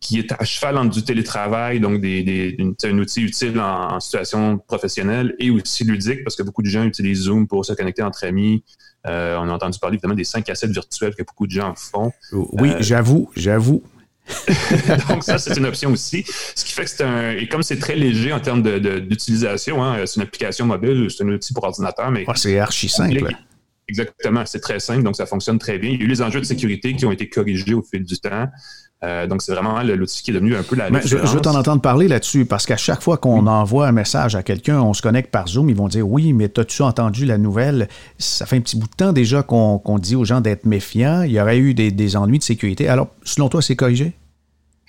[0.00, 5.34] qui est à cheval entre du télétravail, donc des, un outil utile en, situation professionnelle
[5.38, 8.62] et aussi ludique, parce que beaucoup de gens utilisent Zoom pour se connecter entre amis.
[9.06, 11.74] Euh, on a entendu parler évidemment des 5 à 7 virtuels que beaucoup de gens
[11.76, 12.12] font.
[12.32, 13.82] Oui, euh, j'avoue, j'avoue.
[15.08, 16.24] donc ça, c'est une option aussi.
[16.54, 17.32] Ce qui fait que c'est un...
[17.32, 21.28] Et comme c'est très léger en termes d'utilisation, hein, c'est une application mobile, c'est un
[21.28, 22.26] outil pour ordinateur, mais...
[22.34, 23.34] c'est archi simple.
[23.88, 25.90] Exactement, c'est très simple, donc ça fonctionne très bien.
[25.90, 28.18] Il y a eu les enjeux de sécurité qui ont été corrigés au fil du
[28.18, 28.46] temps.
[29.04, 31.54] Euh, donc, c'est vraiment l'outil qui est devenu un peu la je, je, veux t'en
[31.54, 35.02] entendre parler là-dessus, parce qu'à chaque fois qu'on envoie un message à quelqu'un, on se
[35.02, 37.88] connecte par Zoom, ils vont dire Oui, mais as-tu entendu la nouvelle?
[38.18, 41.22] Ça fait un petit bout de temps déjà qu'on dit aux gens d'être méfiants.
[41.22, 42.88] Il y aurait eu des, ennuis de sécurité.
[42.88, 44.14] Alors, selon toi, c'est corrigé?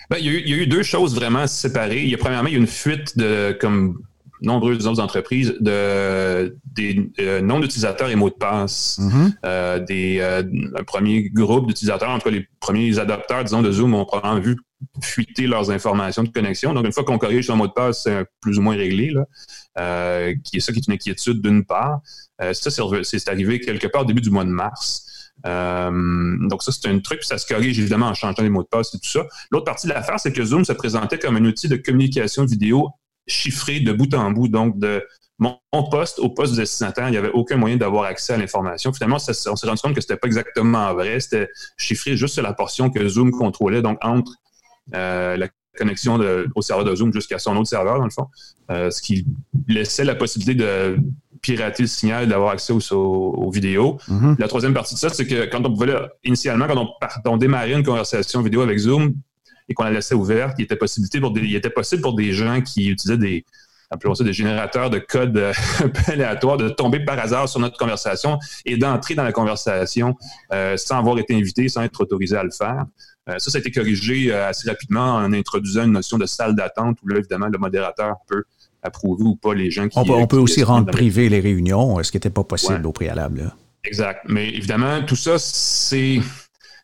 [0.09, 2.01] Ben, il, y a eu, il, y a eu, deux choses vraiment séparées.
[2.01, 3.99] Il y a premièrement, il y a une fuite de comme
[4.41, 8.99] nombreuses autres entreprises de des euh, noms d'utilisateurs et mots de passe.
[8.99, 9.33] Mm-hmm.
[9.45, 10.43] Euh, des, euh,
[10.77, 14.39] un premier groupe d'utilisateurs, en tout cas les premiers adapteurs, disons, de Zoom ont probablement
[14.39, 14.57] vu
[15.03, 16.73] fuiter leurs informations de connexion.
[16.73, 19.11] Donc, une fois qu'on corrige son mot de passe, c'est plus ou moins réglé.
[19.11, 20.33] Là.
[20.43, 21.99] qui est ça qui est une inquiétude d'une part.
[22.39, 22.71] ça,
[23.03, 25.33] c'est arrivé quelque part au début du mois de mars.
[25.43, 28.69] donc ça, c'est un truc, puis ça se corrige évidemment en changeant les mots de
[28.69, 29.25] passe et tout ça.
[29.51, 32.89] L'autre partie de l'affaire, c'est que Zoom se présentait comme un outil de communication vidéo
[33.29, 34.47] chiffré de bout en bout.
[34.47, 35.03] Donc, de
[35.39, 35.57] mon
[35.89, 38.91] poste au poste du destinataire, il n'y avait aucun moyen d'avoir accès à l'information.
[38.91, 41.19] Finalement, on s'est rendu compte que c'était pas exactement vrai.
[41.19, 44.33] C'était chiffré juste sur la portion que Zoom contrôlait, donc entre
[44.93, 46.19] euh, la connexion
[46.55, 48.27] au serveur de Zoom jusqu'à son autre serveur, dans le fond,
[48.69, 49.25] euh, ce qui
[49.67, 50.97] laissait la possibilité de
[51.41, 53.97] pirater le signal, d'avoir accès aux, vidéos.
[54.09, 54.35] Mm-hmm.
[54.39, 57.71] La troisième partie de ça, c'est que quand on pouvait, initialement, quand on, on démarrait
[57.71, 59.13] une conversation vidéo avec Zoom,
[59.69, 62.33] et qu'on la laissait ouverte, il était, possibilité pour des, il était possible pour des
[62.33, 63.45] gens qui utilisaient des,
[63.91, 65.53] appelons ça des générateurs de code euh,
[65.83, 70.15] un peu aléatoires, de tomber par hasard sur notre conversation et d'entrer dans la conversation
[70.53, 72.85] euh, sans avoir été invité, sans être autorisé à le faire.
[73.29, 76.97] Euh, ça, ça a été corrigé assez rapidement en introduisant une notion de salle d'attente
[77.03, 78.43] où là, évidemment, le modérateur peut
[78.81, 79.99] approuver ou pas les gens qui...
[79.99, 83.53] On peut, aussi rendre privé les réunions, ce qui n'était pas possible au préalable.
[83.83, 84.21] Exact.
[84.27, 86.21] Mais évidemment, tout ça, c'est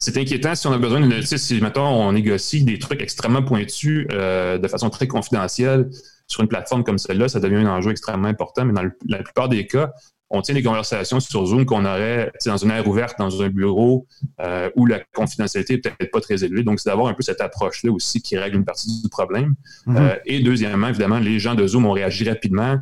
[0.05, 1.21] c'est inquiétant si on a besoin d'une.
[1.23, 5.89] Si, mettons, on négocie des trucs extrêmement pointus euh, de façon très confidentielle
[6.27, 8.65] sur une plateforme comme celle-là, ça devient un enjeu extrêmement important.
[8.65, 9.91] Mais dans la plupart des cas,
[10.29, 14.05] on tient des conversations sur Zoom qu'on aurait dans une aire ouverte, dans un bureau
[14.41, 16.61] euh, où la confidentialité n'est peut-être pas très élevée.
[16.61, 19.55] Donc, c'est d'avoir un peu cette approche-là aussi qui règle une partie du problème.
[19.87, 19.97] Mm-hmm.
[19.97, 22.77] Euh, et deuxièmement, évidemment, les gens de Zoom ont réagi rapidement.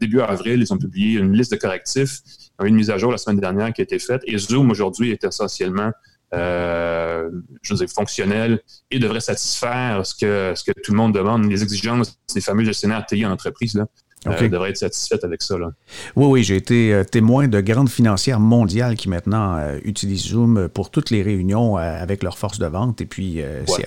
[0.00, 2.20] début avril, ils ont publié une liste de correctifs.
[2.58, 4.22] Il y a eu une mise à jour la semaine dernière qui a été faite.
[4.26, 5.90] Et Zoom, aujourd'hui, est essentiellement
[6.34, 7.30] euh,
[7.62, 8.60] je veux dire, fonctionnel
[8.90, 12.64] et devrait satisfaire ce que, ce que tout le monde demande, les exigences des fameux
[12.64, 13.74] gestionnaires TI en entreprise.
[13.74, 13.86] Là.
[14.26, 15.56] Euh, devrait être satisfaite avec ça.
[15.56, 15.70] Là.
[16.16, 20.90] Oui, oui, j'ai été euh, témoin de grandes financières mondiales qui maintenant utilisent Zoom pour
[20.90, 23.00] toutes les réunions avec leurs forces de vente.
[23.00, 23.40] Et puis,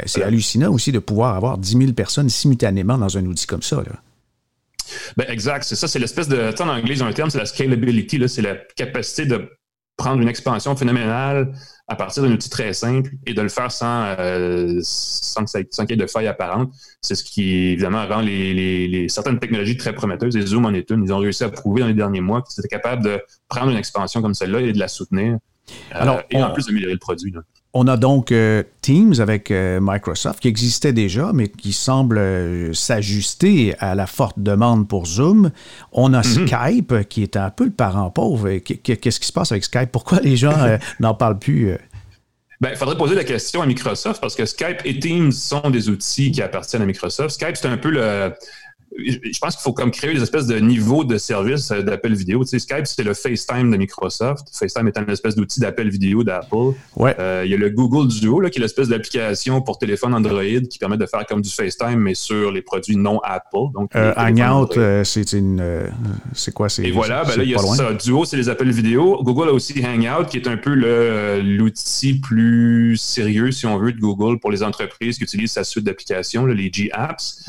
[0.06, 3.78] c'est hallucinant aussi de pouvoir avoir 10 000 personnes simultanément dans un outil comme ça.
[3.78, 4.00] Là.
[5.18, 6.54] Ben, exact, c'est ça, c'est l'espèce de.
[6.62, 9.50] En anglais, ils ont un terme, c'est la scalability, c'est la capacité de
[9.98, 11.54] prendre une expansion phénoménale
[11.90, 15.94] à partir d'un outil très simple et de le faire sans, euh, sans, qu'il y
[15.94, 16.72] ait de failles apparentes.
[17.02, 20.38] C'est ce qui, évidemment, rend les, certaines technologies très prometteuses.
[20.38, 21.04] Et Zoom en est une.
[21.04, 23.78] Ils ont réussi à prouver dans les derniers mois qu'ils étaient capables de prendre une
[23.78, 25.40] expansion comme celle-là et de la soutenir.
[25.96, 27.34] Euh, et en plus d'améliorer le produit.
[27.74, 32.74] On a donc euh, Teams avec euh, Microsoft qui existait déjà, mais qui semble euh,
[32.74, 35.52] s'ajuster à la forte demande pour Zoom.
[35.92, 36.48] On a mhm.
[36.48, 38.58] Skype qui est un peu le parent pauvre.
[38.58, 39.92] Qu'est-ce qui se passe avec Skype?
[39.92, 40.58] Pourquoi les gens
[41.00, 41.78] n'en parlent plus?
[42.60, 45.90] Ben, il faudrait poser la question à Microsoft parce que Skype et Teams sont des
[45.90, 47.30] outils qui appartiennent à Microsoft.
[47.30, 48.34] Skype, c'est un peu le,
[48.98, 52.44] je pense qu'il faut comme créer des espèces de niveaux de service euh, d'appel vidéo.
[52.44, 54.48] Tu sais, Skype, c'est le FaceTime de Microsoft.
[54.52, 56.74] FaceTime étant une espèce d'outil d'appel vidéo d'Apple.
[56.96, 57.16] Ouais.
[57.20, 60.44] Euh, il y a le Google Duo, là, qui est l'espèce d'application pour téléphone Android
[60.70, 63.72] qui permet de faire comme du FaceTime, mais sur les produits non Apple.
[63.74, 65.90] Donc, euh, Hangout, c'est une.
[66.34, 66.68] c'est quoi?
[66.80, 67.94] Et voilà, ben là, il y a ça.
[67.94, 69.22] Duo, c'est les appels vidéo.
[69.24, 70.74] Google a aussi Hangout, qui est un peu
[71.42, 75.86] l'outil plus sérieux, si on veut, de Google pour les entreprises qui utilisent sa suite
[75.86, 77.46] d'applications, les G-Apps.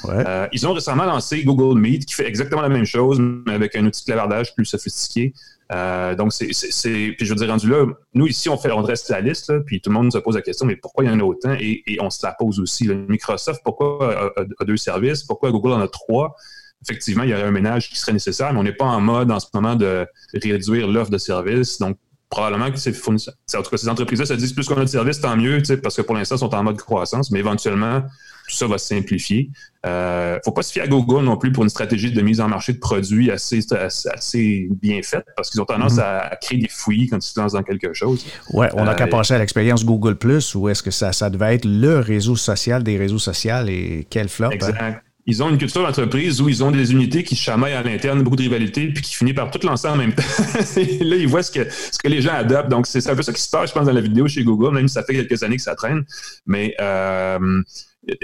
[0.52, 3.84] ils ont récemment lancé Google Meet qui fait exactement la même chose, mais avec un
[3.84, 5.32] outil de clavardage plus sophistiqué.
[5.72, 9.20] Euh, donc, c'est, puis je veux dire, rendu là, nous ici, on fait, on la
[9.20, 11.22] liste, puis tout le monde se pose la question, mais pourquoi il y en a
[11.22, 11.54] autant?
[11.60, 12.88] Et, on se la pose aussi.
[12.88, 15.22] Microsoft, pourquoi a, deux services?
[15.22, 16.34] Pourquoi Google en a trois?
[16.82, 19.30] Effectivement, il y aurait un ménage qui serait nécessaire, mais on n'est pas en mode
[19.30, 21.78] en ce moment de réduire l'offre de services.
[21.78, 21.98] Donc,
[22.30, 24.88] probablement que ces fournisseurs, en tout cas, ces entreprises-là se disent plus qu'on a de
[24.88, 28.02] services, tant mieux, parce que pour l'instant, ils sont en mode croissance, mais éventuellement,
[28.48, 29.50] tout ça va se simplifier.
[29.84, 32.20] Il euh, ne faut pas se fier à Google non plus pour une stratégie de
[32.22, 36.04] mise en marché de produits assez, assez, bien faite parce qu'ils ont tendance mhm.
[36.04, 38.24] à créer des fouillis quand ils se lancent dans quelque chose.
[38.52, 41.30] Oui, on n'a qu'à euh, passer à l'expérience Google Plus où est-ce que ça, ça
[41.30, 44.50] devait être le réseau social des réseaux sociaux et quel flop.
[44.62, 44.96] Hein?
[45.26, 48.36] Ils ont une culture d'entreprise où ils ont des unités qui chamaillent à l'interne, beaucoup
[48.36, 50.22] de rivalités, puis qui finissent par tout lancer en même temps.
[50.42, 52.70] là, ils voient ce que, ce que les gens adoptent.
[52.70, 54.74] Donc, c'est un peu ça qui se passe, je pense, dans la vidéo chez Google,
[54.74, 56.04] même si ça fait quelques années que ça traîne.
[56.46, 57.62] Mais euh,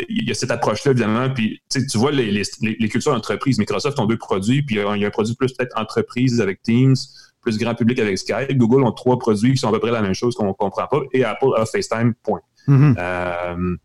[0.09, 1.31] il y a cette approche-là, évidemment.
[1.31, 5.09] Puis, tu vois, les, les, cultures d'entreprise, Microsoft ont deux produits, puis il y a
[5.09, 6.97] un produit plus peut-être entreprise avec Teams,
[7.43, 8.57] plus grand public avec Skype.
[8.57, 10.87] Google ont trois produits qui sont à peu près la même chose qu'on ne comprend
[10.87, 12.41] pas, et Apple a FaceTime, point.
[12.69, 12.95] Mm-hmm.
[12.99, 13.77] Euh,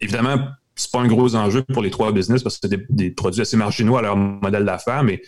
[0.00, 0.48] évidemment,
[0.78, 3.56] c'est pas un gros enjeu pour les trois business parce que c'est des, produits assez
[3.56, 5.20] marginaux à leur modèle d'affaires, mais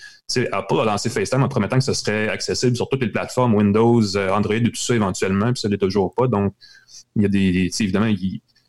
[0.52, 4.16] Apple a lancé FaceTime en promettant que ce serait accessible sur toutes les plateformes Windows,
[4.16, 6.28] euh, Android et tout ça éventuellement, puis ça l'est toujours pas.
[6.28, 6.54] Donc,
[7.16, 8.12] il y a des, évidemment,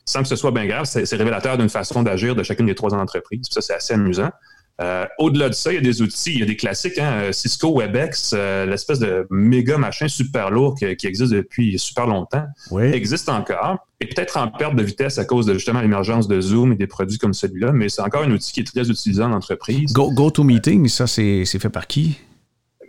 [0.06, 2.94] sans que ce soit bien grave, c'est révélateur d'une façon d'agir de chacune des trois
[2.96, 3.46] entreprises.
[3.52, 4.32] Ça, c'est assez amusant.
[4.80, 7.12] Euh, au-delà de ça, il y a des outils, il y a des classiques, hein,
[7.14, 12.46] euh, Cisco WebEx, euh, l'espèce de méga machin super lourd qui, existe depuis super longtemps,
[12.82, 16.74] existe encore, et peut-être en perte de vitesse à cause de justement l'émergence de Zoom
[16.74, 19.34] et des produits comme celui-là, mais c'est encore un outil qui est très utilisé en
[19.34, 19.94] entreprise.
[19.94, 22.18] Go, GoToMeeting, ça c'est fait par qui?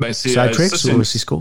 [0.01, 0.35] Ben, c'est
[0.95, 1.41] ou Cisco?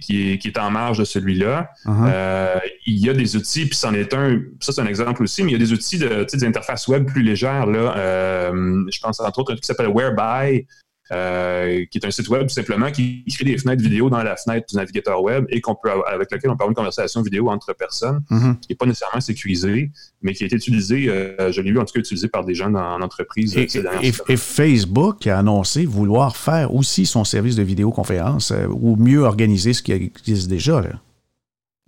[0.00, 1.70] Qui, est, en marge de celui-là.
[1.86, 2.08] Uh-huh.
[2.08, 5.42] Euh, il y a des outils, puis c'en est un, ça c'est un exemple aussi,
[5.42, 7.66] mais il y a des outils de, d'interface web plus légères.
[7.66, 7.96] Là.
[7.96, 10.66] Euh, je pense entre autres un truc qui s'appelle Whereby,
[11.12, 14.36] euh, qui est un site web tout simplement qui crée des fenêtres vidéo dans la
[14.36, 17.50] fenêtre du navigateur web et qu'on peut avec lequel on peut avoir une conversation vidéo
[17.50, 18.60] entre personnes, mm-hmm.
[18.60, 19.90] qui n'est pas nécessairement sécurisé,
[20.22, 22.54] mais qui a été utilisé, euh, je l'ai vu en tout cas utilisé par des
[22.54, 23.56] gens en entreprise.
[23.56, 23.66] Et,
[24.02, 29.72] et, Facebook a annoncé vouloir faire aussi son service de vidéoconférence euh, ou mieux organiser
[29.72, 30.80] ce qui existe déjà.
[30.80, 30.90] Là.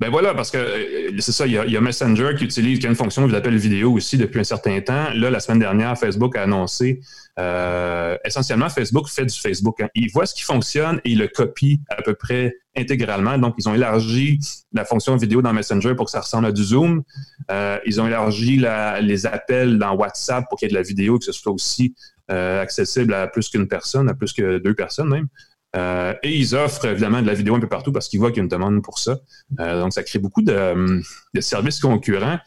[0.02, 3.28] Ben voilà, parce que euh, c'est ça, il y, a, Messenger qui utilise, une fonction
[3.28, 5.10] d'appel vidéo aussi depuis un certain temps.
[5.14, 6.98] Là, la semaine dernière, Facebook a annoncé,
[7.38, 9.80] euh, essentiellement, Facebook fait du Facebook.
[9.80, 9.86] Hein.
[9.94, 13.38] Il voit ce qui fonctionne et il le copie à peu près intégralement.
[13.38, 14.40] Donc, ils ont élargi
[14.72, 17.04] la fonction vidéo dans Messenger pour que ça ressemble à du Zoom.
[17.52, 18.60] Euh, ils ont élargi
[19.02, 21.94] les appels dans WhatsApp pour qu'il y ait de la vidéo, que ce soit aussi
[22.28, 25.28] accessible à plus qu'une personne, à plus que deux personnes même.
[25.74, 28.38] Euh, et ils offrent évidemment de la vidéo un peu partout parce qu'ils voient qu'il
[28.38, 29.18] y a une demande pour ça.
[29.58, 31.02] Euh, donc, ça crée beaucoup de,
[31.40, 32.38] services concurrents.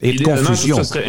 [0.00, 0.76] Et de confusion.
[0.76, 1.06] ça serait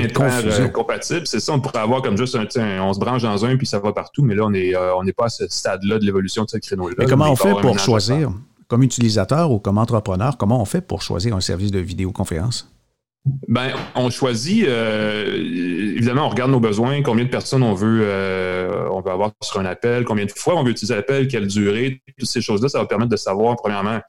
[0.62, 1.28] incompatible.
[1.28, 3.80] C'est ça, on pourrait avoir comme juste un, on se branche dans un puis ça
[3.80, 6.50] va partout, mais là, on n'est euh, on pas à ce stade-là de l'évolution de
[6.50, 6.96] ce créneau-là.
[7.00, 8.32] Mais comment on fait pour choisir,
[8.68, 12.75] comme utilisateur ou comme entrepreneur, comment on fait pour choisir un service de vidéoconférence?
[13.48, 15.36] Ben, on choisit, euh,
[15.98, 19.60] évidemment, on regarde nos besoins, combien de personnes on veut, euh, on veut avoir sur
[19.60, 22.78] un appel, combien de fois on veut utiliser l'appel, quelle durée, toutes ces choses-là, ça
[22.78, 24.00] va permettre de savoir, premièrement,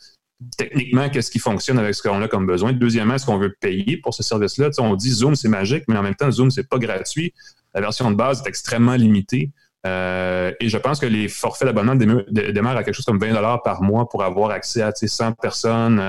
[0.58, 2.74] techniquement, qu'est-ce qui fonctionne avec ce qu'on a comme besoin.
[2.74, 4.68] Deuxièmement, est-ce qu'on veut payer pour ce service-là?
[4.80, 7.32] on dit Zoom, c'est magique, mais en même temps, Zoom, c'est pas gratuit.
[7.74, 9.50] La version de base est extrêmement limitée.
[9.86, 13.82] Euh, et je pense que les forfaits d'abonnement démarrent à quelque chose comme 20 par
[13.82, 16.02] mois pour avoir accès à 100 personnes,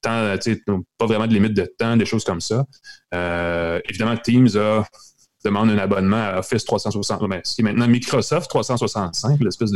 [0.00, 0.34] temps,
[0.98, 2.64] pas vraiment de limite de temps, des choses comme ça.
[3.14, 4.48] Euh, évidemment, Teams
[5.44, 9.72] demande un abonnement à Office 360, ben, ce qui est maintenant Microsoft 365, l'espèce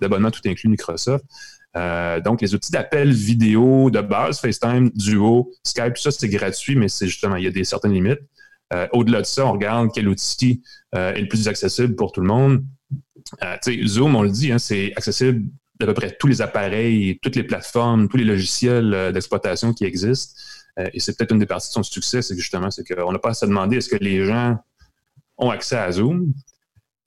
[0.00, 1.24] d'abonnement tout inclus Microsoft.
[2.24, 6.88] donc, les outils d'appel vidéo de base, FaceTime, Duo, Skype, tout ça, c'est gratuit, mais
[6.88, 8.20] c'est justement, il y a des certaines limites.
[8.72, 10.62] Euh, au-delà de ça, on regarde quel outil
[10.94, 12.64] euh, est le plus accessible pour tout le monde.
[13.42, 13.56] Euh,
[13.86, 15.44] Zoom, on le dit, hein, c'est accessible
[15.86, 20.34] d'à peu près tous les appareils, toutes les plateformes, tous les logiciels d'exploitation qui existent.
[20.78, 23.30] et c'est peut-être une des parties de son succès, c'est justement, c'est qu'on n'a pas
[23.30, 24.56] à se demander est-ce que les gens
[25.38, 26.32] ont accès à Zoom?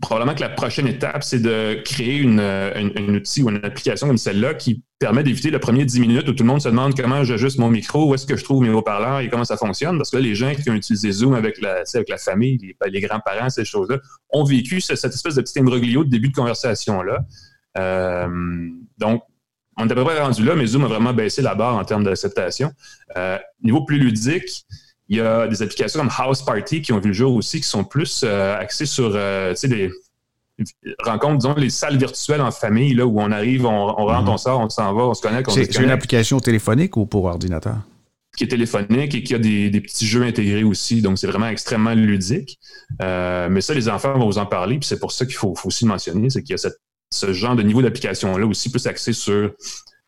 [0.02, 4.18] Probablement que la prochaine étape, c'est de créer une, un outil ou une application comme
[4.18, 7.24] celle-là qui permet d'éviter le premier 10 minutes où tout le monde se demande comment
[7.24, 9.98] j'ajuste mon micro, où est-ce que je trouve mes haut-parleurs et comment ça fonctionne.
[9.98, 13.02] Parce que là, les gens qui ont utilisé Zoom avec la, avec la famille, les,
[13.02, 14.00] grands-parents, ces choses-là,
[14.32, 17.20] ont vécu cette espèce de petit imbroglio de début de conversation-là.
[17.78, 19.24] Euh, donc,
[19.78, 21.84] on est à peu près rendu là, mais Zoom a vraiment baissé la barre en
[21.84, 22.72] termes d'acceptation.
[23.18, 24.66] Euh, niveau plus ludique,
[25.10, 27.68] il y a des applications comme House Party qui ont vu le jour aussi, qui
[27.68, 29.92] sont plus euh, axées sur euh, des
[31.04, 34.30] rencontres, disons, les salles virtuelles en famille, là, où on arrive, on, rentre, mhm.
[34.30, 35.50] on sort, on s'en va, on se connecte.
[35.52, 37.78] C'est une application téléphonique ou pour ordinateur?
[38.38, 41.02] Qui est téléphonique et qui a des, petits jeux intégrés aussi.
[41.02, 42.58] Donc, c'est vraiment extrêmement ludique.
[43.02, 44.78] Euh, mais ça, les enfants vont vous en parler.
[44.78, 46.70] Puis c'est pour ça qu'il faut, aussi mentionner, c'est qu'il y a
[47.12, 49.52] ce genre de niveau d'application-là aussi plus axé sur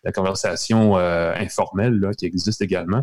[0.03, 3.01] la conversation euh, informelle là, qui existe également.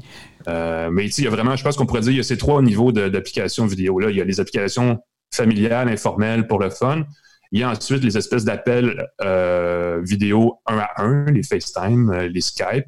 [0.49, 2.39] Euh, mais il y a vraiment, je pense qu'on pourrait dire, il y a ces
[2.39, 3.99] trois niveaux d'applications vidéo.
[3.99, 4.11] Là.
[4.11, 5.01] Il y a les applications
[5.33, 7.05] familiales, informelles pour le fun.
[7.53, 12.41] Il y a ensuite les espèces d'appels euh, vidéo un à un, les FaceTime, les
[12.41, 12.87] Skype.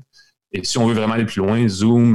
[0.52, 2.14] Et si on veut vraiment aller plus loin, Zoom,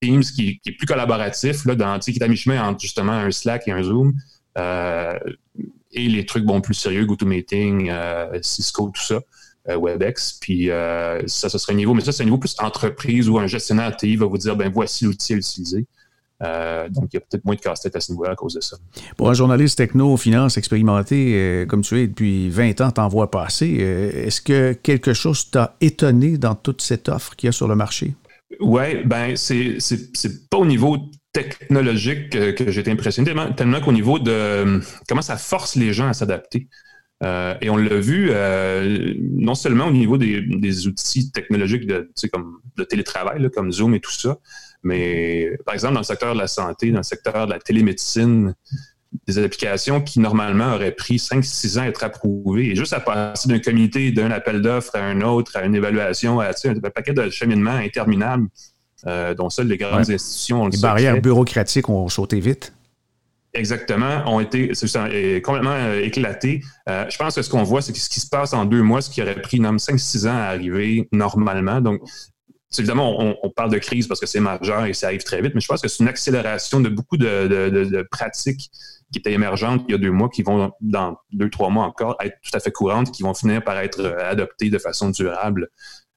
[0.00, 3.66] Teams, qui, est plus collaboratif, là, dans, qui est à mi-chemin entre justement un Slack
[3.66, 4.14] et un Zoom.
[5.92, 7.90] Et les trucs bon, plus sérieux, GoToMeeting,
[8.42, 9.20] Cisco, tout ça.
[9.68, 10.38] Euh, WebEx.
[10.40, 13.38] Puis euh, ça, ce serait un niveau, mais ça, c'est un niveau plus entreprise où
[13.38, 15.86] un gestionnaire TI va vous dire ben voici l'outil à utiliser.
[16.42, 18.62] Euh, donc, il y a peut-être moins de casse-tête à ce niveau-là à cause de
[18.62, 18.78] ça.
[19.18, 23.68] Pour un journaliste techno, finance expérimenté, comme tu es depuis 20 ans, t'en vois passer,
[23.68, 27.74] est-ce que quelque chose t'a étonné dans toute cette offre qu'il y a sur le
[27.74, 28.14] marché?
[28.60, 30.96] Oui, ben c'est pas au niveau
[31.32, 36.12] technologique que, j'ai été impressionné, tellement, qu'au niveau de comment ça force les gens à
[36.12, 36.68] s'adapter.
[37.22, 42.60] Euh, et on l'a vu euh, non seulement au niveau des, outils technologiques de, comme
[42.76, 44.38] le télétravail, comme Zoom et tout ça,
[44.82, 48.54] mais par exemple dans le secteur de la santé, dans le secteur de la télémédecine,
[49.26, 52.70] des applications qui normalement auraient pris 5-6 ans à être approuvées.
[52.70, 56.40] Et juste à passer d'un comité, d'un appel d'offres à un autre, à une évaluation,
[56.40, 58.48] à un, paquet de cheminements interminables
[59.06, 62.72] euh, dont seules les grandes institutions ont Les barrières bureaucratiques ont sauté vite.
[63.52, 64.68] Exactement, ont été
[65.40, 66.62] complètement euh, éclatés.
[66.88, 68.82] Euh, je pense que ce qu'on voit, c'est que ce qui se passe en deux
[68.82, 71.80] mois, ce qui aurait pris 5-6 ans à arriver normalement.
[71.80, 72.00] Donc,
[72.78, 75.60] évidemment, on, parle de crise parce que c'est majeur et ça arrive très vite, mais
[75.60, 78.70] je pense que c'est une accélération de beaucoup de, pratiques
[79.12, 82.16] qui étaient émergentes il y a deux mois, qui vont, dans deux, trois mois encore,
[82.20, 85.68] être tout à fait courantes, qui vont finir par être euh, adoptées de façon durable.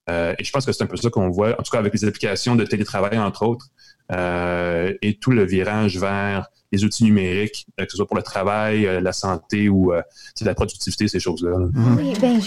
[0.10, 2.06] Et je pense que c'est un peu ça qu'on voit, en tout cas avec les
[2.06, 3.70] applications de télétravail, entre autres,
[4.10, 8.88] et tout le virage vers les outils numériques, euh, que ce soit pour le travail,
[8.88, 10.02] euh, la santé ou euh,
[10.42, 11.52] la productivité, ces choses-là.
[11.98, 12.40] Oui, bien,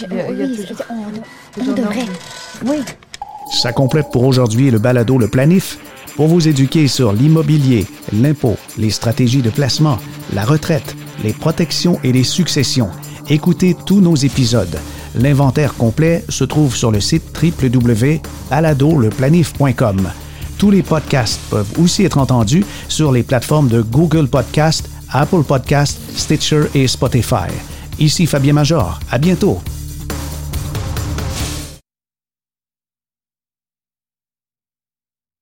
[1.57, 2.05] on, devrait.
[2.65, 2.77] Oui.
[3.53, 5.79] Ça complète pour aujourd'hui le balado Le Planif.
[6.17, 9.97] Pour vous éduquer sur l'immobilier, l'impôt, les stratégies de placement,
[10.33, 12.89] la retraite, les protections et les successions,
[13.29, 14.75] écoutez tous nos épisodes.
[15.15, 20.09] L'inventaire complet se trouve sur le site www.baladoleplanif.com.
[20.57, 25.99] Tous les podcasts peuvent aussi être entendus sur les plateformes de Google Podcast, Apple Podcast,
[26.15, 27.49] Stitcher et Spotify.
[27.99, 28.99] Ici Fabien Major.
[29.11, 29.61] À bientôt.